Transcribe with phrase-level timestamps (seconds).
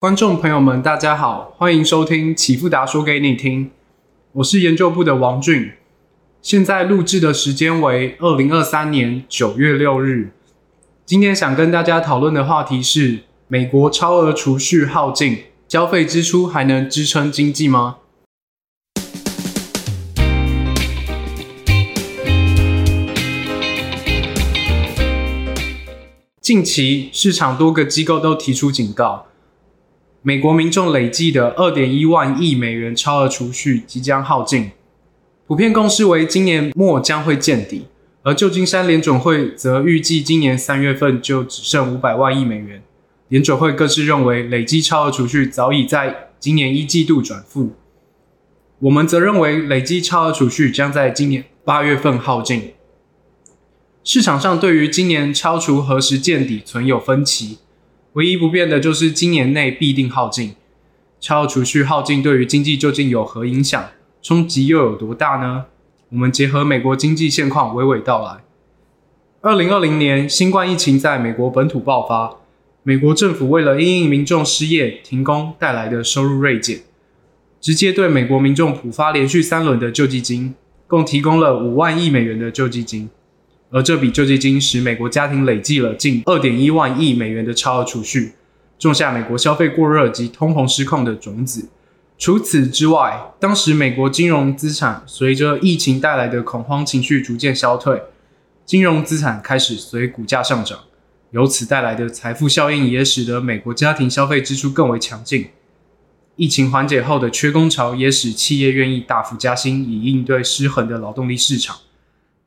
[0.00, 3.70] 观众朋友们，大家好，欢迎收听启富达说给你听。
[4.32, 5.72] 我是研究部的王俊，
[6.40, 10.32] 现在录制的时间为二零二三年九月六日。
[11.04, 17.98] 今天想跟大家讨论的话题是：美国超额储蓄耗尽，消费支出还能支撑经济吗？
[26.40, 29.26] 近期市场多个机构都提出警告。
[30.22, 34.72] 美国民众累计的二点一万亿美元超额储蓄即将耗尽，
[35.46, 37.86] 普遍共识为今年末将会见底，
[38.22, 42.82] 而旧金山联准会则预计今年三月份就只剩五百万亿美元。
[43.28, 47.72] 联准会各自认为累积超额储蓄早已在今年一季度转负。
[48.80, 52.74] 我们则认为累积超额储蓄将在今年八月份耗尽。
[54.04, 57.58] 市场上对于今年超储何时见底存有分歧。
[58.14, 60.54] 唯一不变的就是今年内必定耗尽。
[61.20, 63.90] 超额储蓄耗尽对于经济究竟有何影响？
[64.22, 65.66] 冲击又有多大呢？
[66.10, 68.40] 我们结合美国经济现况娓娓道来。
[69.42, 72.36] 二零二零年新冠疫情在美国本土爆发，
[72.82, 76.80] 美国政府为了因应民众失业停工带来的收入锐减，
[77.60, 80.54] 直接对美国民众普发连续三轮的救济金，
[80.86, 83.08] 共提供了五万亿美元的救济金。
[83.72, 88.32] 而这笔救济金使美国家庭累计了近二点一万亿美元的超额储蓄，
[88.78, 91.68] 种下美国消费过热及通膨失控的种子。
[92.18, 98.02] 除此之外，当时美国金融资产随着疫情带来的恐慌情绪逐渐消退，
[98.66, 100.80] 金融资产开始随股价上涨，
[101.30, 105.46] 由此带来的财富效应也使得美国家庭消费支出更为强劲。
[106.34, 111.76] 疫情缓解后的缺工潮也使企业愿意大幅加薪，以应对失衡的劳动力市场。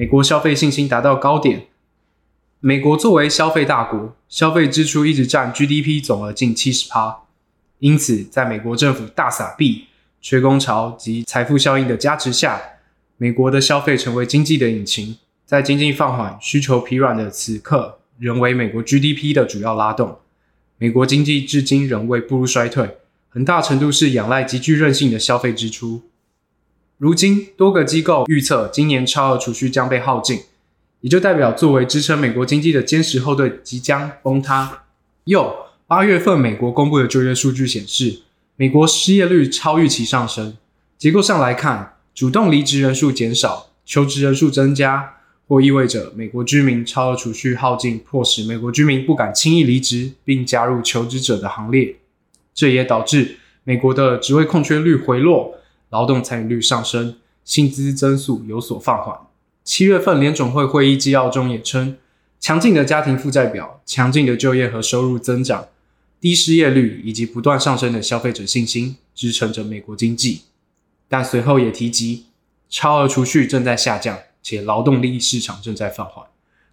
[0.00, 1.66] 美国消费信心达到高点。
[2.60, 7.24] 美国作为消费大国，消费支出一直占 GDP 总额近七十趴。
[7.80, 9.88] 因此，在美国政府大撒币、
[10.22, 12.58] 缺工潮及财富效应的加持下，
[13.18, 15.18] 美国的消费成为经济的引擎。
[15.44, 20.20] 在经济放缓、需求疲软的此刻，仍为美国 GDP 的主要拉动。
[20.78, 22.96] 美国经济至今仍未步入衰退，
[23.28, 26.04] 很大程度是仰赖极具韧性的消费支出。
[27.00, 30.40] 如今，多个机构预测今年超额储蓄将被耗尽，
[31.00, 34.82] 也就代表作为支撑美国经济的坚实后盾即将崩塌。
[35.24, 35.50] 又，
[35.86, 38.20] 八月份美国公布的就业数据显示，
[38.54, 40.58] 美国失业率超预期上升。
[40.98, 45.14] 结构上来看，主动离职人数减少，求职人数增加，
[45.48, 51.96] 或意味着美国居民超额储蓄耗尽，迫使美国居民不敢轻易离职，并加入求职者的行列。
[52.52, 55.56] 这也导致美国的职位空缺率回落。
[55.90, 59.16] 劳动参与率上升，薪资增速有所放缓。
[59.62, 61.96] 七月份联总会会议纪要中也称，
[62.40, 65.68] 强劲的家庭负债表、强劲的就业和收入增长、
[66.20, 70.42] 低失业率以及不断上升的消费者信心支撑着美国经济。
[71.08, 72.26] 但随后也提及，
[72.68, 76.24] 超额储蓄正在下降，且劳动力市场正在放缓，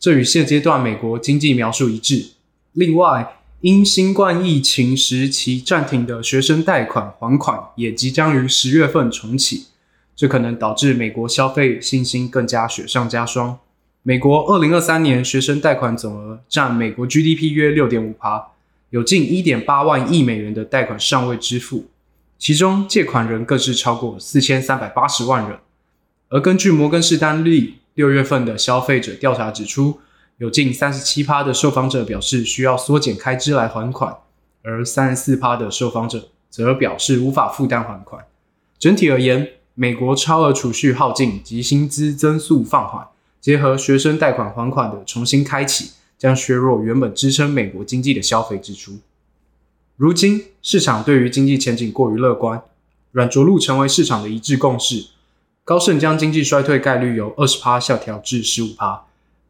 [0.00, 2.30] 这与现阶段美国经济描述一致。
[2.72, 9.68] 另外，因新冠疫情时期暂停的学生贷款还款也即将于十月份重启，
[10.16, 13.60] 这可能导致美国消费信心更加雪上加霜。
[14.02, 18.48] 美国二零二三年学生贷款总额占美国 GDP 约六点五趴，
[18.90, 21.86] 有近一点八万亿美元的贷款尚未支付，
[22.36, 25.60] 其中借款人更是超过四千三百八十万人。
[26.30, 30.00] 而根据摩根士丹利六月份的消费者调查指出。
[30.42, 34.12] 有近三十七趴的受访者表示需要缩减开支来还款，
[34.64, 38.24] 而三十四趴的受访者则表示无法负担还款。
[38.76, 43.06] 整体而言，美国超额储蓄耗尽及薪资增速放缓，
[43.40, 48.98] 结合学生贷款还款的重新开启，将削弱原本支撑美国经济的消费支出。
[49.94, 52.60] 如今，市场对于经济前景过于乐观，
[53.12, 55.06] 软着陆成为市场的一致共识。
[55.62, 59.04] 高盛将经济衰退概率由二十趴下调至十五趴。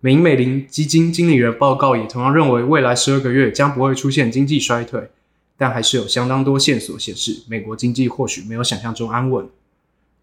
[0.04, 5.08] 美美林基金经理人报告也同样认为，未来十二个月将不会出现经济衰退，
[5.56, 9.48] 但还是有相当多线索显示，美国经济或许没有想象中安稳。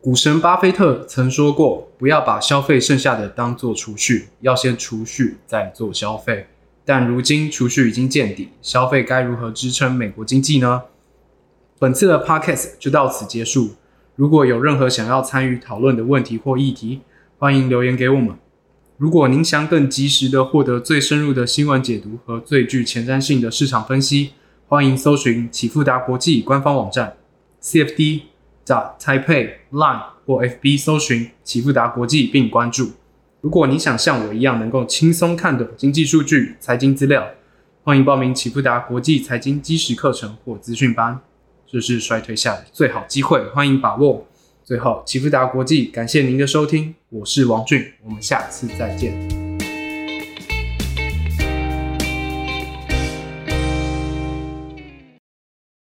[0.02, 6.48] 股神巴菲特曾说过：“不要把消费剩下的当做储蓄，要先储蓄再做消费。”
[6.84, 10.84] 但如今储蓄已经见底，消费该如何支撑美国经济呢？
[11.80, 13.76] 本次的 podcast 就到此结束。
[14.18, 17.00] 如果有任何想要参与讨论的问题或议题，
[17.38, 18.36] 欢迎留言给我们。
[19.00, 24.32] 如果您想更及时的获得最深入的新闻解读和最具前瞻性的市场分析，
[24.68, 27.16] 欢迎搜寻启富达国际官方网站
[27.62, 28.24] cfd.
[28.66, 32.92] taipei line 或 fb 搜寻启富达国际并关注。
[33.40, 37.26] 如果你想像我一样能够轻松看懂经济数据、财经资料，
[37.86, 41.22] 欢迎报名启富达国际财经基石课程或资讯班，
[41.66, 44.28] 这是衰退下的最好机会，欢迎把握。
[44.70, 49.39] 最后，启富达国际感谢您的收听，我是王俊，我们下次再见。